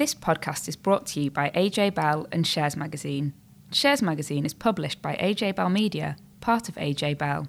[0.00, 3.34] This podcast is brought to you by AJ Bell and Shares Magazine.
[3.70, 7.48] Shares Magazine is published by AJ Bell Media, part of AJ Bell.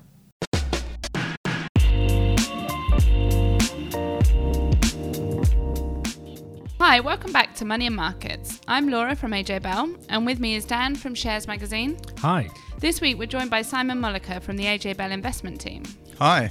[6.82, 8.60] Hi, welcome back to Money and Markets.
[8.68, 11.97] I'm Laura from AJ Bell, and with me is Dan from Shares Magazine.
[12.18, 12.49] Hi.
[12.79, 15.83] This week we're joined by Simon Mulliker from the AJ Bell investment team.
[16.20, 16.49] Hi.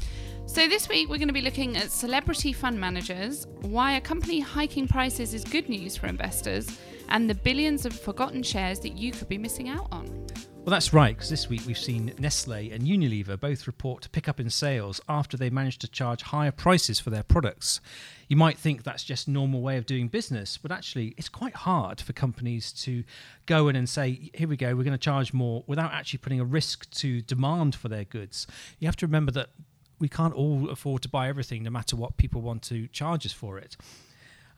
[0.50, 4.40] So, this week we're going to be looking at celebrity fund managers, why a company
[4.40, 6.76] hiking prices is good news for investors,
[7.08, 10.26] and the billions of forgotten shares that you could be missing out on.
[10.56, 14.28] Well, that's right, because this week we've seen Nestle and Unilever both report to pick
[14.28, 17.80] up in sales after they managed to charge higher prices for their products.
[18.26, 22.00] You might think that's just normal way of doing business, but actually, it's quite hard
[22.00, 23.04] for companies to
[23.46, 26.40] go in and say, here we go, we're going to charge more without actually putting
[26.40, 28.48] a risk to demand for their goods.
[28.80, 29.50] You have to remember that
[30.00, 33.32] we can't all afford to buy everything, no matter what people want to charge us
[33.32, 33.76] for it.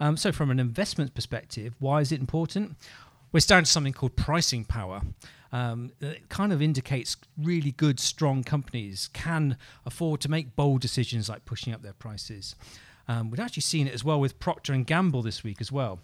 [0.00, 2.76] Um, so, from an investment perspective, why is it important?
[3.32, 5.02] We're down to something called pricing power.
[5.52, 11.28] Um, it kind of indicates really good, strong companies can afford to make bold decisions
[11.28, 12.54] like pushing up their prices.
[13.08, 16.00] Um, we've actually seen it as well with Procter and Gamble this week as well.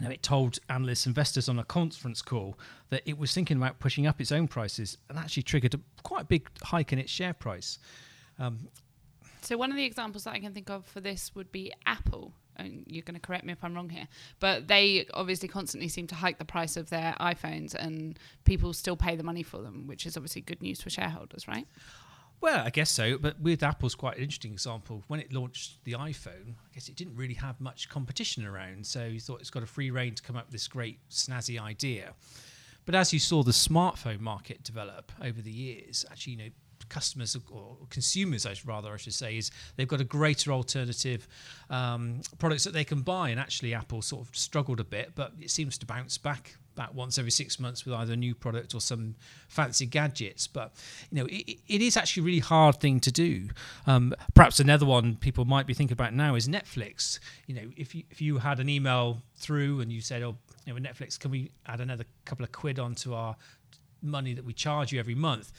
[0.00, 2.58] Now, it told analysts, investors on a conference call
[2.90, 6.28] that it was thinking about pushing up its own prices and actually triggered a, quite
[6.28, 7.78] big hike in its share price.
[8.38, 8.68] Um,
[9.40, 12.32] so, one of the examples that I can think of for this would be Apple
[12.58, 14.08] and you're going to correct me if I'm wrong here,
[14.40, 18.96] but they obviously constantly seem to hike the price of their iPhones, and people still
[18.96, 21.66] pay the money for them, which is obviously good news for shareholders, right?
[22.40, 23.16] Well, I guess so.
[23.18, 25.02] But with Apple's quite an interesting example.
[25.08, 28.86] When it launched the iPhone, I guess it didn't really have much competition around.
[28.86, 31.60] So you thought it's got a free rein to come up with this great snazzy
[31.60, 32.12] idea.
[32.84, 36.50] But as you saw the smartphone market develop over the years, actually, you know,
[36.88, 41.28] customers or consumers, I should, rather, I should say, is they've got a greater alternative
[41.70, 43.30] um, products that they can buy.
[43.30, 46.94] And actually, Apple sort of struggled a bit, but it seems to bounce back back
[46.94, 49.16] once every six months with either a new product or some
[49.48, 50.46] fancy gadgets.
[50.46, 50.72] But
[51.10, 53.48] you know, it, it is actually a really hard thing to do.
[53.86, 57.18] Um, perhaps another one people might be thinking about now is Netflix.
[57.46, 60.74] You know, if you if you had an email through and you said, "Oh, you
[60.74, 63.36] know, Netflix, can we add another couple of quid onto our
[64.02, 65.52] money that we charge you every month?"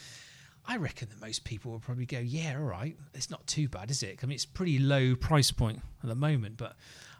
[0.68, 3.90] I reckon that most people will probably go, yeah, all right, it's not too bad,
[3.90, 4.20] is it?
[4.22, 6.76] I mean, it's pretty low price point at the moment, but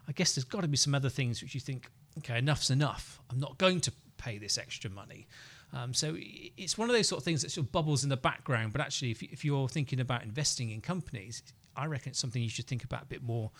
[0.06, 3.20] I guess there's got to be some other things which you think, okay, enough's enough.
[3.30, 5.26] I'm not going to pay this extra money.
[5.72, 8.16] Um, so it's one of those sort of things that sort of bubbles in the
[8.16, 11.42] background, but actually, if, if you're thinking about investing in companies,
[11.76, 13.50] I reckon it's something you should think about a bit more,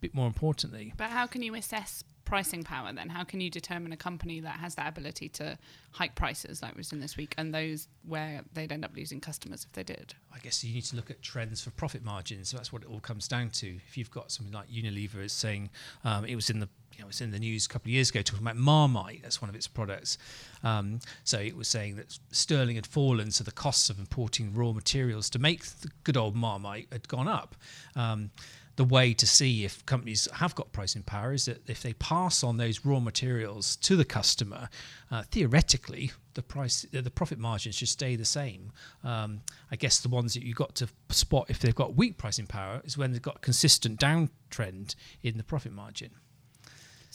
[0.00, 0.92] bit more importantly.
[0.96, 3.08] But how can you assess pricing power then?
[3.08, 5.56] How can you determine a company that has that ability to
[5.92, 9.64] hike prices like was in this week and those where they'd end up losing customers
[9.64, 10.14] if they did?
[10.34, 12.50] I guess you need to look at trends for profit margins.
[12.50, 13.76] So that's what it all comes down to.
[13.88, 15.70] If you've got something like Unilever is saying
[16.04, 17.92] um, it was in the you know, it was in the news a couple of
[17.92, 19.20] years ago talking about Marmite.
[19.22, 20.16] That's one of its products.
[20.64, 24.72] Um, so it was saying that sterling had fallen, so the costs of importing raw
[24.72, 27.54] materials to make the good old Marmite had gone up.
[27.94, 28.30] Um,
[28.76, 32.44] the way to see if companies have got pricing power is that if they pass
[32.44, 34.68] on those raw materials to the customer,
[35.10, 38.72] uh, theoretically the price, the profit margins should stay the same.
[39.02, 42.46] Um, I guess the ones that you've got to spot if they've got weak pricing
[42.46, 46.10] power is when they've got consistent downtrend in the profit margin.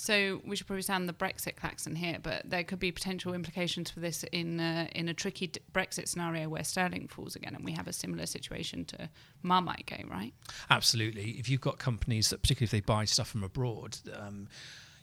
[0.02, 3.92] So we should probably sound the Brexit klaxon here, but there could be potential implications
[3.92, 7.64] for this in uh, in a tricky d- Brexit scenario where sterling falls again, and
[7.64, 9.12] we have a similar situation to
[9.46, 10.34] Marmitegate, right?
[10.72, 11.34] Absolutely.
[11.34, 14.48] If you've got companies that, particularly if they buy stuff from abroad, um,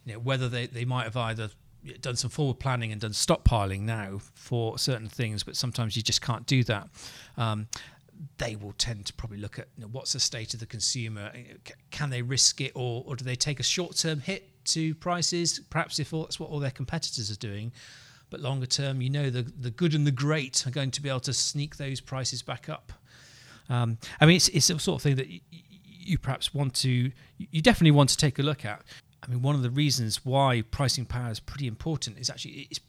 [0.05, 1.51] you know whether they, they might have either
[2.01, 6.23] done some forward planning and done stockpiling now for certain things, but sometimes you just
[6.23, 6.89] can't do that.
[7.37, 7.69] Um,
[8.39, 11.33] they will tend to probably look at you know, what's the state of the consumer.
[11.93, 15.61] Can they risk it, or, or do they take a short term hit to prices,
[15.71, 17.73] perhaps if all, that's what all their competitors are doing.
[18.31, 21.09] But longer term, you know, the, the good and the great are going to be
[21.09, 22.93] able to sneak those prices back up.
[23.69, 27.11] Um, I mean, it's, it's the sort of thing that you, you perhaps want to,
[27.39, 28.83] you definitely want to take a look at.
[29.23, 32.81] I mean, one of the reasons why pricing power is pretty important is actually it's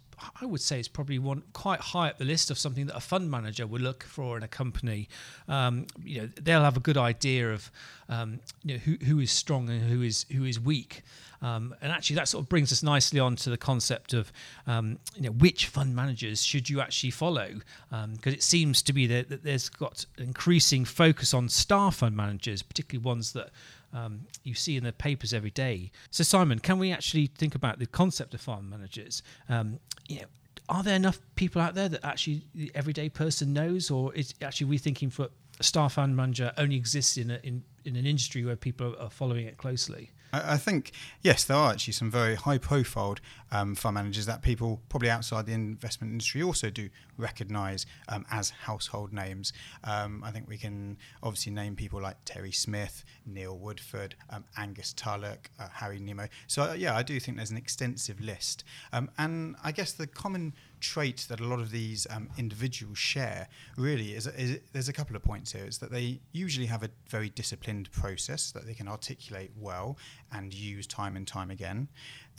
[0.42, 3.00] I would say it's probably one quite high up the list of something that a
[3.00, 5.07] fund manager would look for in a company.
[5.48, 7.71] Um, you know, they'll have a good idea of
[8.10, 11.04] um, you know who, who is strong and who is who is weak.
[11.42, 14.31] Um, and actually, that sort of brings us nicely on to the concept of
[14.68, 17.48] um, you know which fund managers should you actually follow
[17.89, 22.15] because um, it seems to be that, that there's got increasing focus on star fund
[22.15, 23.51] managers, particularly ones that
[23.94, 25.91] um, you see in the papers every day.
[26.12, 29.24] So, Simon, can we actually think about the concept of fund managers?
[29.47, 30.27] Um, you know,
[30.68, 34.68] are there enough people out there that actually the everyday person knows, or is actually
[34.68, 38.45] we thinking for a star fund manager only exists in, a, in in an industry
[38.45, 40.12] where people are following it closely?
[40.31, 40.92] I, think
[41.22, 43.22] yes, there are actually some very high-profiled
[43.52, 48.52] um, fund managers that people probably outside the investment industry also do recognise um, as
[48.52, 49.54] household names.
[49.84, 54.94] Um, I think we can obviously name people like Terry Smith, Neil Woodford, um, Angus
[54.94, 56.28] Tulloch, uh, Harry Nimmo.
[56.48, 60.08] So uh, yeah, I do think there's an extensive list, um, and I guess the
[60.08, 63.48] common trait that a lot of these um, individuals share
[63.78, 65.66] really is, is, there's a couple of points here.
[65.66, 69.98] Is that they usually have a very disciplined process that they can articulate well
[70.31, 71.88] and use time and time again.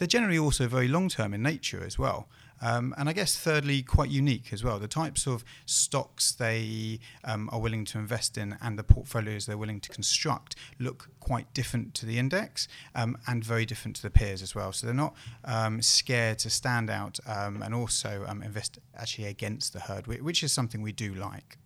[0.00, 2.26] They're generally also very long term in nature as well.
[2.62, 4.78] Um, and I guess, thirdly, quite unique as well.
[4.78, 9.58] The types of stocks they um, are willing to invest in and the portfolios they're
[9.58, 14.10] willing to construct look quite different to the index um, and very different to the
[14.10, 14.72] peers as well.
[14.72, 15.14] So they're not
[15.44, 20.42] um, scared to stand out um, and also um, invest actually against the herd, which
[20.42, 21.58] is something we do like.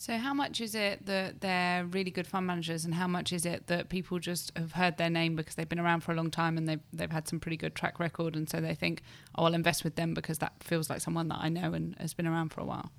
[0.00, 3.44] So, how much is it that they're really good fund managers, and how much is
[3.44, 6.30] it that people just have heard their name because they've been around for a long
[6.30, 9.02] time and they've they've had some pretty good track record, and so they think,
[9.34, 12.14] "Oh, I'll invest with them because that feels like someone that I know and has
[12.14, 12.90] been around for a while."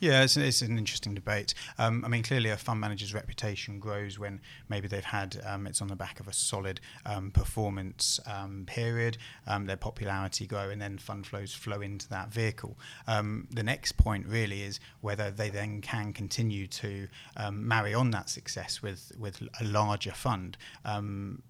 [0.00, 1.54] Yeah, it's, it's an interesting debate.
[1.78, 5.80] Um, I mean, clearly, a fund manager's reputation grows when maybe they've had um, it's
[5.80, 10.82] on the back of a solid um, performance um, period, um, their popularity grow, and
[10.82, 12.76] then fund flows flow into that vehicle.
[13.06, 17.06] Um, the next point really is whether they then can continue to
[17.52, 20.56] marry on that success with with a larger fund,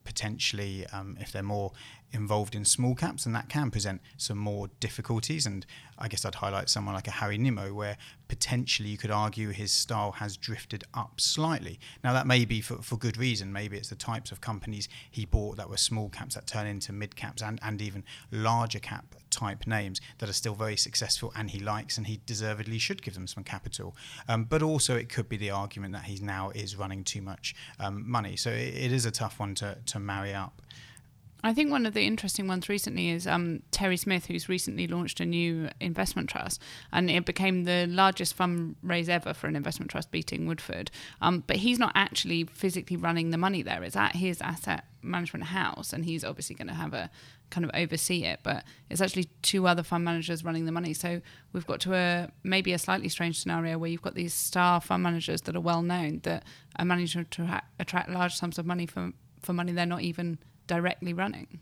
[0.05, 0.87] potentially
[1.19, 1.73] if they're more
[2.12, 5.47] involved in small caps, and that can present some more difficulties.
[5.47, 5.67] And
[5.99, 7.97] I guess I'd highlight someone like a Harry Nimmo, where
[8.29, 11.79] potentially you could argue his style has drifted up slightly.
[12.03, 13.53] Now, that may be for, for good reason.
[13.53, 16.93] Maybe it's the types of companies he bought that were small caps that turn into
[16.93, 21.50] mid caps and, and even larger cap type names that are still very successful and
[21.50, 23.97] he likes and he deservedly should give them some capital.
[24.29, 27.55] Um, but also, it could be the argument that he now is running too much
[27.81, 28.37] um, money.
[28.37, 30.62] So it, it is a tough one to, to marry up.
[31.44, 35.18] I think one of the interesting ones recently is um, Terry Smith, who's recently launched
[35.18, 36.62] a new investment trust,
[36.92, 40.92] and it became the largest fundraise ever for an investment trust, beating Woodford.
[41.20, 45.46] Um, but he's not actually physically running the money there; it's at his asset management
[45.46, 47.10] house, and he's obviously going to have a
[47.50, 48.38] kind of oversee it.
[48.44, 50.94] But it's actually two other fund managers running the money.
[50.94, 51.20] So
[51.52, 55.02] we've got to a maybe a slightly strange scenario where you've got these star fund
[55.02, 56.44] managers that are well known that
[56.76, 59.10] are managing to attract large sums of money for
[59.40, 61.61] for money they're not even directly running.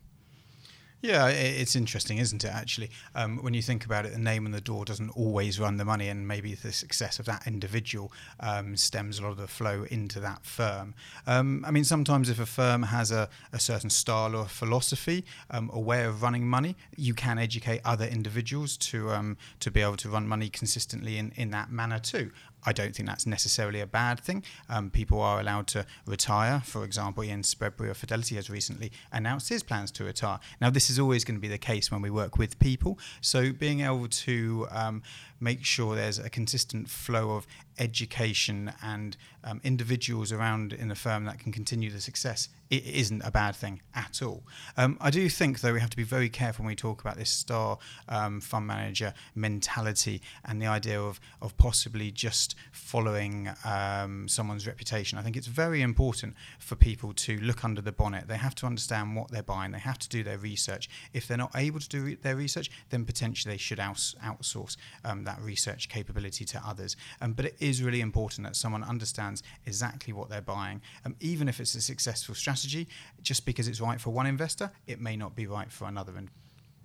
[1.03, 2.53] Yeah, it's interesting, isn't it?
[2.53, 5.79] Actually, um, when you think about it, the name on the door doesn't always run
[5.79, 9.49] the money, and maybe the success of that individual um, stems a lot of the
[9.49, 10.95] flow into that firm.
[11.27, 15.71] Um, I mean, sometimes if a firm has a, a certain style or philosophy, um,
[15.73, 19.97] a way of running money, you can educate other individuals to um, to be able
[19.97, 22.31] to run money consistently in, in that manner too.
[22.65, 24.45] I don't think that's necessarily a bad thing.
[24.69, 26.63] Um, people are allowed to retire.
[26.65, 30.39] For example, Ian Spreadbury of Fidelity has recently announced his plans to retire.
[30.61, 32.99] Now, this is always going to be the case when we work with people.
[33.21, 35.03] So, being able to um,
[35.41, 37.47] make sure there's a consistent flow of
[37.79, 43.23] education and um, individuals around in the firm that can continue the success, it isn't
[43.25, 44.45] a bad thing at all.
[44.77, 47.17] Um, I do think, though, we have to be very careful when we talk about
[47.17, 47.79] this star
[48.09, 55.19] um, fund manager mentality and the idea of, of possibly just following um, someone's reputation.
[55.19, 58.29] I think it's very important for people to look under the bonnet.
[58.29, 60.89] They have to understand what they're buying, they have to do their research.
[61.13, 64.77] If they're not able to do re- their research, then potentially they should outs- outsource
[65.05, 66.97] um, that research capability to others.
[67.21, 71.49] Um, but it is really important that someone understands exactly what they're buying, um, even
[71.49, 72.89] if it's a successful strategy.
[73.23, 76.17] Just because it's right for one investor, it may not be right for another.
[76.17, 76.29] And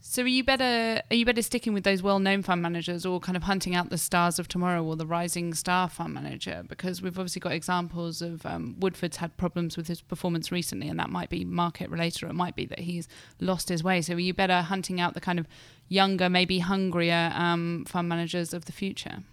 [0.07, 3.35] so are you better are you better sticking with those well-known fund managers or kind
[3.35, 7.17] of hunting out the stars of tomorrow or the rising star fund manager because we've
[7.17, 11.29] obviously got examples of um, Woodford's had problems with his performance recently and that might
[11.29, 13.07] be market related or it might be that he's
[13.41, 15.47] lost his way so are you better hunting out the kind of
[15.89, 19.23] younger maybe hungrier um, fund managers of the future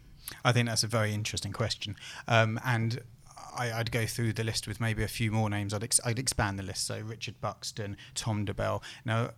[0.43, 3.03] I think that's a very interesting question um, and
[3.55, 5.75] I, would go through the list with maybe a few more names.
[5.75, 6.87] I'd, ex- I'd expand the list.
[6.87, 8.83] So Richard Buxton, Tom Dobell.
[9.05, 9.33] Now,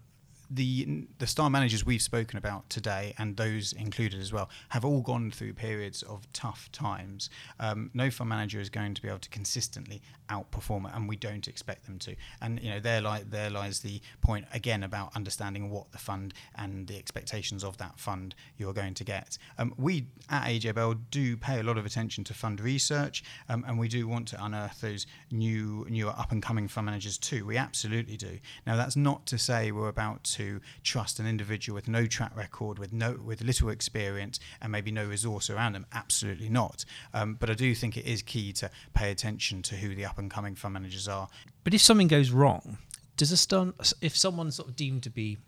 [0.54, 5.00] the the star managers we've spoken about today, and those included as well, have all
[5.00, 7.30] gone through periods of tough times.
[7.58, 11.16] Um, no fund manager is going to be able to consistently outperform it, and we
[11.16, 12.14] don't expect them to.
[12.40, 16.86] And you know, there there lies the point again about understanding what the fund and
[16.86, 19.38] the expectations of that fund you're going to get.
[19.58, 23.64] Um, we at AJ Bell do pay a lot of attention to fund research, um,
[23.66, 27.44] and we do want to unearth those new newer up and coming fund managers too.
[27.44, 28.38] We absolutely do.
[28.66, 30.43] Now, that's not to say we're about to
[30.82, 35.06] trust an individual with no track record, with no with little experience, and maybe no
[35.06, 35.86] resource around them.
[35.92, 36.84] Absolutely not.
[37.12, 40.18] Um, but I do think it is key to pay attention to who the up
[40.18, 41.28] and coming fund managers are.
[41.62, 42.78] But if something goes wrong,
[43.16, 45.38] does a stun if someone's sort of deemed to be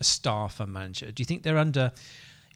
[0.00, 1.92] a star fund manager, do you think they're under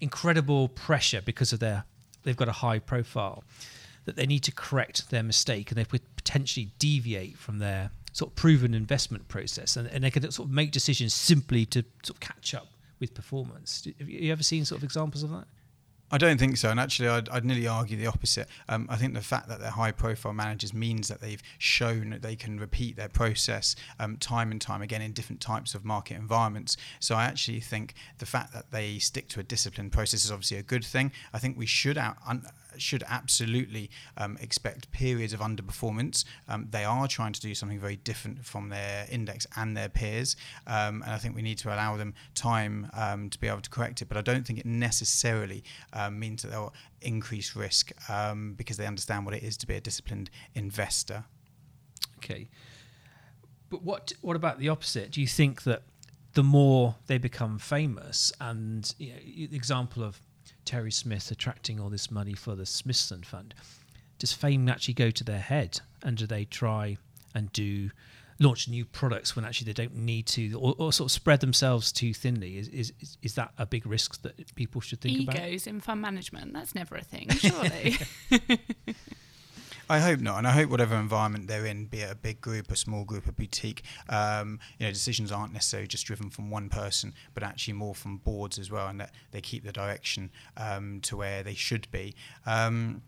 [0.01, 1.85] incredible pressure because of their
[2.23, 3.45] they've got a high profile
[4.05, 8.31] that they need to correct their mistake and they could potentially deviate from their sort
[8.31, 12.17] of proven investment process and, and they could sort of make decisions simply to sort
[12.17, 13.87] of catch up with performance.
[13.99, 15.47] Have you ever seen sort of examples of that?
[16.13, 18.49] I don't think so, and actually, I'd, I'd nearly argue the opposite.
[18.69, 22.35] Um, I think the fact that they're high-profile managers means that they've shown that they
[22.35, 26.77] can repeat their process um, time and time again in different types of market environments.
[26.99, 30.59] So I actually think the fact that they stick to a disciplined process is obviously
[30.59, 31.13] a good thing.
[31.33, 32.17] I think we should out.
[32.27, 32.45] Un-
[32.81, 36.25] should absolutely um, expect periods of underperformance.
[36.49, 40.37] Um, they are trying to do something very different from their index and their peers,
[40.67, 43.71] um, and I think we need to allow them time um, to be able to
[43.71, 44.09] correct it.
[44.09, 47.93] But I don't think it necessarily um, means that they'll increase risk
[48.57, 51.25] because they understand what it is to be a disciplined investor.
[52.19, 52.49] Okay,
[53.71, 55.11] but what what about the opposite?
[55.13, 55.83] Do you think that
[56.35, 59.19] the more they become famous, and you know,
[59.49, 60.21] the example of
[60.65, 63.55] Terry Smith attracting all this money for the Smithson Fund,
[64.19, 65.81] does fame actually go to their head?
[66.03, 66.97] And do they try
[67.35, 67.91] and do
[68.39, 71.93] launch new products when actually they don't need to, or, or sort of spread themselves
[71.93, 72.59] too thinly?
[72.59, 75.47] Is, is is that a big risk that people should think Egos about?
[75.49, 77.99] Egos in fund management, that's never a thing, surely.
[79.91, 82.71] I hope not, and I hope whatever environment they're in, be it a big group,
[82.71, 86.69] a small group, a boutique, um, you know, decisions aren't necessarily just driven from one
[86.69, 91.01] person, but actually more from boards as well, and that they keep the direction um,
[91.01, 92.15] to where they should be.
[92.47, 93.03] Um,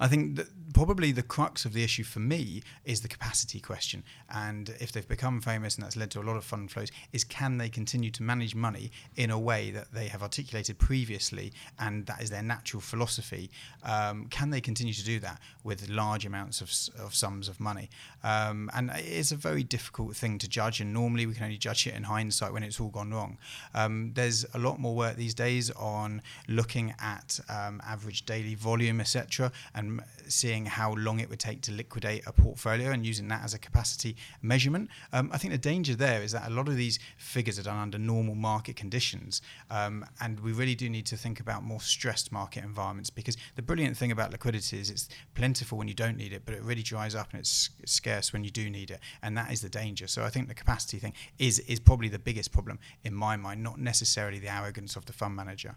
[0.00, 4.02] I think that probably the crux of the issue for me is the capacity question.
[4.28, 7.24] And if they've become famous and that's led to a lot of fund flows, is
[7.24, 12.06] can they continue to manage money in a way that they have articulated previously and
[12.06, 13.50] that is their natural philosophy?
[13.84, 16.70] Um, can they continue to do that with large amounts of,
[17.02, 17.88] of sums of money?
[18.22, 20.80] Um, and it's a very difficult thing to judge.
[20.80, 23.38] And normally we can only judge it in hindsight when it's all gone wrong.
[23.74, 29.00] Um, there's a lot more work these days on looking at um, average daily volume,
[29.00, 33.42] etc and seeing how long it would take to liquidate a portfolio and using that
[33.44, 34.88] as a capacity measurement.
[35.12, 37.76] Um, I think the danger there is that a lot of these figures are done
[37.76, 42.32] under normal market conditions, um, and we really do need to think about more stressed
[42.32, 46.32] market environments because the brilliant thing about liquidity is it's plentiful when you don't need
[46.32, 49.36] it, but it really dries up and it's scarce when you do need it, and
[49.36, 50.06] that is the danger.
[50.06, 53.62] So I think the capacity thing is is probably the biggest problem in my mind,
[53.62, 55.76] not necessarily the arrogance of the fund manager.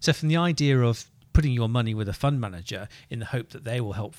[0.00, 3.50] So, from the idea of putting your money with a fund manager in the hope
[3.50, 4.14] that they will help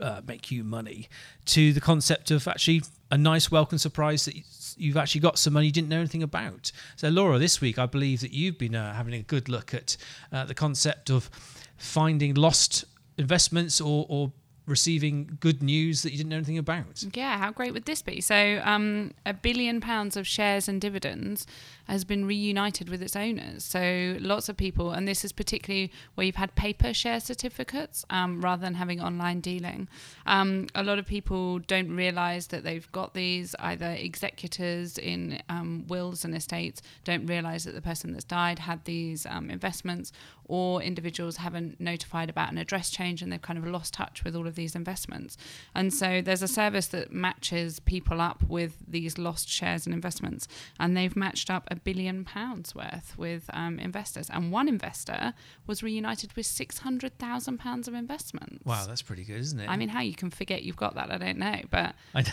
[0.00, 1.08] uh, make you money
[1.44, 4.34] to the concept of actually a nice welcome surprise that
[4.76, 6.70] you've actually got some money you didn't know anything about.
[6.94, 9.96] So, Laura, this week I believe that you've been uh, having a good look at
[10.32, 11.28] uh, the concept of
[11.76, 12.84] finding lost
[13.16, 14.32] investments or, or
[14.68, 17.04] receiving good news that you didn't know anything about.
[17.14, 18.20] Yeah, how great would this be?
[18.20, 21.46] So, um, a billion pounds of shares and dividends
[21.88, 23.64] has been reunited with its owners.
[23.64, 28.42] So lots of people, and this is particularly where you've had paper share certificates um,
[28.42, 29.88] rather than having online dealing.
[30.26, 33.54] Um, a lot of people don't realise that they've got these.
[33.58, 38.84] Either executors in um, wills and estates don't realise that the person that's died had
[38.84, 40.12] these um, investments,
[40.44, 44.34] or individuals haven't notified about an address change and they've kind of lost touch with
[44.34, 45.38] all of these investments.
[45.74, 50.46] And so there's a service that matches people up with these lost shares and investments,
[50.78, 55.32] and they've matched up a billion pounds worth with um, investors, and one investor
[55.66, 58.64] was reunited with six hundred thousand pounds of investments.
[58.66, 59.68] Wow, that's pretty good, isn't it?
[59.70, 61.94] I mean, how you can forget you've got that, I don't know, but.
[62.14, 62.24] I,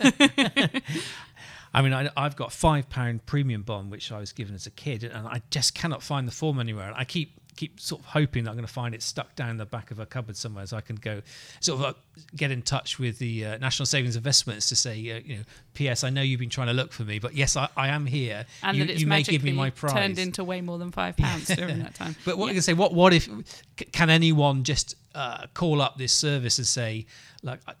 [1.74, 4.70] I mean, I, have got five pound premium bond which I was given as a
[4.70, 6.86] kid, and I just cannot find the form anywhere.
[6.86, 9.56] And I keep keep sort of hoping that I'm going to find it stuck down
[9.56, 11.22] the back of a cupboard somewhere, so I can go
[11.60, 11.92] sort of uh,
[12.36, 15.42] get in touch with the uh, National Savings Investments to say, uh, you know,
[15.74, 16.04] P.S.
[16.04, 18.46] I know you've been trying to look for me, but yes, I, I am here.
[18.62, 19.92] And you, that it's you may give me my prize.
[19.92, 22.14] Turned into way more than five pounds during that time.
[22.24, 22.50] But what yeah.
[22.50, 23.28] you can say, what what if
[23.92, 27.06] can anyone just uh, call up this service and say,
[27.42, 27.74] like, I,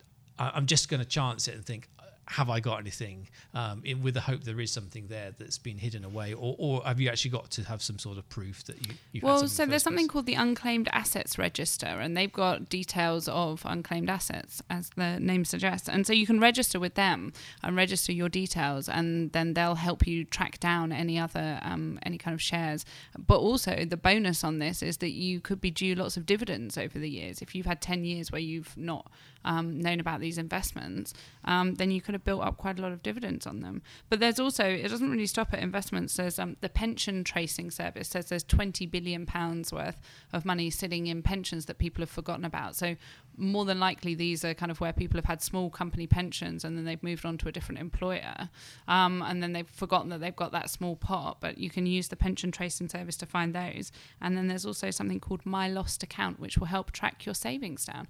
[0.54, 1.88] I'm just going to chance it and think,
[2.28, 3.28] have I got anything?
[3.54, 6.82] Um, in, with the hope there is something there that's been hidden away, or, or
[6.82, 8.94] have you actually got to have some sort of proof that you?
[9.12, 13.62] You've well, so there's something called the Unclaimed Assets Register, and they've got details of
[13.64, 18.12] unclaimed assets, as the name suggests, and so you can register with them and register
[18.12, 22.42] your details, and then they'll help you track down any other um, any kind of
[22.42, 22.84] shares.
[23.16, 26.76] But also the bonus on this is that you could be due lots of dividends
[26.76, 29.10] over the years if you've had ten years where you've not
[29.46, 32.92] um, known about these investments, um, then you could have built up quite a lot
[32.92, 33.80] of dividends on them.
[34.10, 36.16] But there's also it doesn't really stop at investments.
[36.16, 40.00] There's um, the pension tracing service says there's 20 billion pounds worth
[40.32, 42.76] of money sitting in pensions that people have forgotten about.
[42.76, 42.96] So
[43.36, 46.76] more than likely these are kind of where people have had small company pensions and
[46.76, 48.48] then they've moved on to a different employer
[48.88, 52.08] um, and then they've forgotten that they've got that small pot but you can use
[52.08, 56.02] the pension tracing service to find those and then there's also something called my lost
[56.02, 58.08] account which will help track your savings down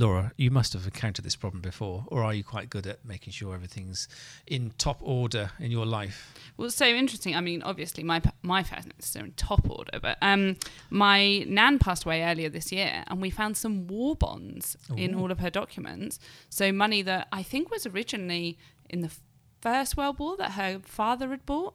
[0.00, 3.34] Laura, you must have encountered this problem before, or are you quite good at making
[3.34, 4.08] sure everything's
[4.46, 6.32] in top order in your life?
[6.56, 7.36] Well, so interesting.
[7.36, 10.56] I mean, obviously, my my finances are in top order, but um,
[10.88, 14.94] my nan passed away earlier this year, and we found some war bonds Ooh.
[14.94, 16.18] in all of her documents.
[16.48, 18.56] So money that I think was originally
[18.88, 19.12] in the
[19.60, 21.74] First World War that her father had bought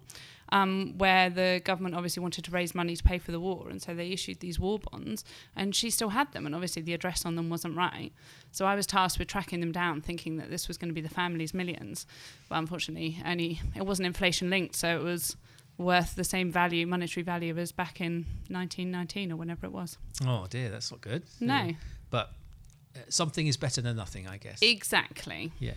[0.50, 3.82] um, where the government obviously wanted to raise money to pay for the war, and
[3.82, 5.24] so they issued these war bonds,
[5.56, 8.12] and she still had them, and obviously the address on them wasn't right.
[8.52, 11.02] So I was tasked with tracking them down, thinking that this was going to be
[11.02, 12.06] the family's millions,
[12.50, 15.36] but unfortunately, only it wasn't inflation linked, so it was
[15.78, 19.98] worth the same value, monetary value, as back in 1919 or whenever it was.
[20.26, 21.24] Oh dear, that's not good.
[21.40, 21.72] No,
[22.10, 22.32] but
[23.10, 24.60] something is better than nothing, I guess.
[24.62, 25.52] Exactly.
[25.60, 25.74] Yeah.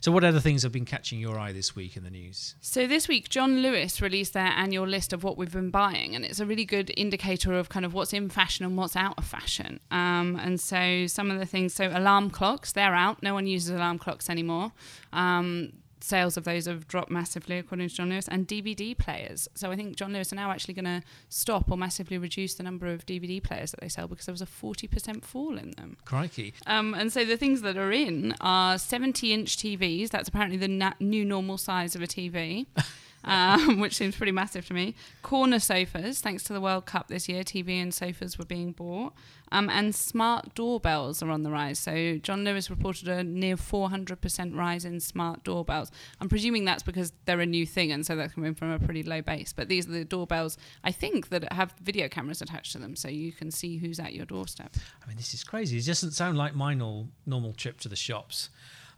[0.00, 2.56] So, what other things have been catching your eye this week in the news?
[2.60, 6.26] So, this week, John Lewis released their annual list of what we've been buying, and
[6.26, 9.24] it's a really good indicator of kind of what's in fashion and what's out of
[9.24, 9.80] fashion.
[9.90, 13.22] Um, and so, some of the things, so alarm clocks, they're out.
[13.22, 14.72] No one uses alarm clocks anymore.
[15.12, 15.72] Um,
[16.04, 19.48] sales of those have dropped massively, according to John Lewis, and DVD players.
[19.54, 22.62] So I think John Lewis are now actually going to stop or massively reduce the
[22.62, 25.96] number of DVD players that they sell because there was a 40% fall in them.
[26.04, 26.52] Crikey.
[26.66, 30.10] Um, and so the things that are in are 70 inch TVs.
[30.10, 32.66] That's apparently the na- new normal size of a TV.
[33.24, 34.94] um, which seems pretty massive to me.
[35.22, 39.12] Corner sofas, thanks to the World Cup this year, TV and sofas were being bought.
[39.52, 41.78] Um, and smart doorbells are on the rise.
[41.78, 45.92] So John Lewis reported a near 400% rise in smart doorbells.
[46.20, 49.02] I'm presuming that's because they're a new thing, and so that's coming from a pretty
[49.02, 49.52] low base.
[49.52, 53.08] But these are the doorbells, I think, that have video cameras attached to them, so
[53.08, 54.74] you can see who's at your doorstep.
[55.02, 55.78] I mean, this is crazy.
[55.78, 58.48] It doesn't sound like my normal trip to the shops.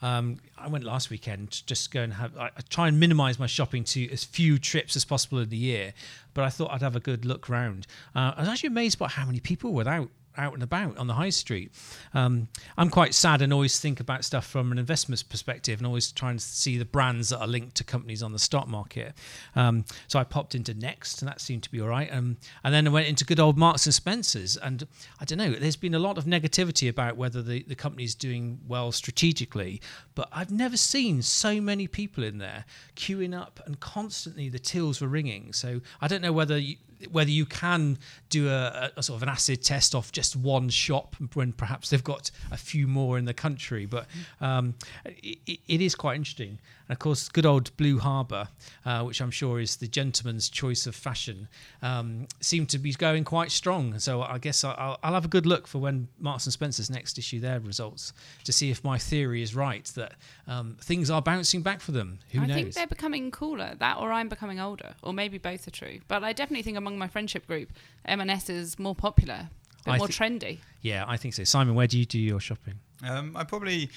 [0.02, 2.36] Um, I went last weekend just go and have.
[2.36, 5.56] I, I try and minimise my shopping to as few trips as possible in the
[5.56, 5.94] year,
[6.34, 7.86] but I thought I'd have a good look round.
[8.14, 11.06] Uh, I was actually amazed by how many people were out out and about on
[11.06, 11.72] the high street.
[12.14, 16.12] Um, I'm quite sad and always think about stuff from an investment perspective and always
[16.12, 19.14] trying to see the brands that are linked to companies on the stock market.
[19.54, 22.12] Um, so I popped into Next and that seemed to be all right.
[22.12, 24.56] Um, and then I went into good old Marks and Spencers.
[24.56, 24.86] And
[25.20, 28.60] I don't know, there's been a lot of negativity about whether the, the company's doing
[28.66, 29.80] well strategically,
[30.14, 35.00] but I've never seen so many people in there queuing up and constantly the tills
[35.00, 35.52] were ringing.
[35.52, 36.76] So I don't know whether you,
[37.10, 37.98] whether you can
[38.30, 42.04] do a, a, sort of an acid test off just one shop when perhaps they've
[42.04, 43.86] got a few more in the country.
[43.86, 44.06] But
[44.40, 46.58] um, it, it is quite interesting.
[46.88, 48.48] And of course, good old Blue Harbour,
[48.84, 51.48] uh, which I'm sure is the gentleman's choice of fashion,
[51.82, 53.98] um, seemed to be going quite strong.
[53.98, 57.18] So I guess I'll, I'll, have a good look for when Marks and Spencer's next
[57.18, 58.12] issue their results
[58.44, 60.12] to see if my theory is right that
[60.46, 62.18] um, things are bouncing back for them.
[62.30, 62.56] Who I knows?
[62.56, 63.74] I think they're becoming cooler.
[63.78, 66.00] That or I'm becoming older, or maybe both are true.
[66.08, 67.70] But I definitely think among my friendship group,
[68.04, 69.48] M&S is more popular,
[69.86, 70.58] a bit more th- trendy.
[70.82, 71.44] Yeah, I think so.
[71.44, 72.74] Simon, where do you do your shopping?
[73.04, 73.90] Um, I probably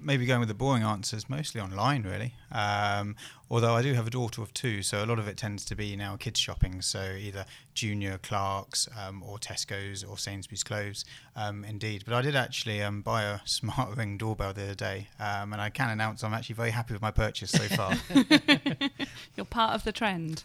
[0.00, 2.34] maybe going with the boring answers, mostly online, really.
[2.52, 3.16] Um,
[3.50, 5.76] although I do have a daughter of two, so a lot of it tends to
[5.76, 6.82] be now kids shopping.
[6.82, 7.44] So either
[7.74, 12.04] Junior Clark's um, or Tesco's or Sainsbury's Clothes, um, indeed.
[12.06, 15.60] But I did actually um, buy a smart ring doorbell the other day, um, and
[15.60, 17.94] I can announce I'm actually very happy with my purchase so far.
[19.36, 20.44] You're part of the trend.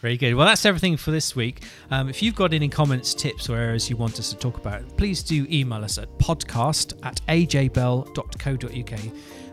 [0.00, 0.34] Very good.
[0.34, 1.64] Well, that's everything for this week.
[1.90, 4.96] Um, if you've got any comments, tips, or areas you want us to talk about,
[4.96, 8.77] please do email us at podcast at ajbell.co.uk.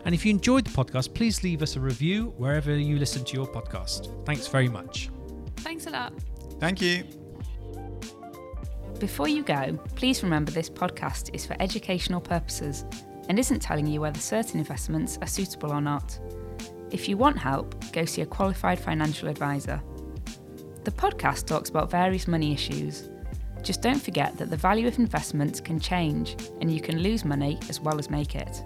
[0.04, 3.34] And if you enjoyed the podcast, please leave us a review wherever you listen to
[3.34, 4.24] your podcast.
[4.24, 5.10] Thanks very much.
[5.56, 6.12] Thanks a lot.
[6.60, 7.04] Thank you.
[8.98, 12.84] Before you go, please remember this podcast is for educational purposes
[13.28, 16.18] and isn't telling you whether certain investments are suitable or not.
[16.90, 19.82] If you want help, go see a qualified financial advisor.
[20.84, 23.10] The podcast talks about various money issues.
[23.62, 27.58] Just don't forget that the value of investments can change and you can lose money
[27.68, 28.62] as well as make it.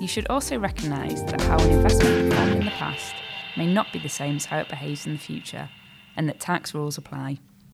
[0.00, 3.14] You should also recognise that how an investment performed in the past
[3.56, 5.68] may not be the same as how it behaves in the future,
[6.16, 7.38] and that tax rules apply.